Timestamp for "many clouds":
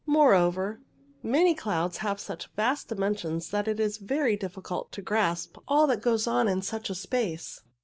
1.21-1.97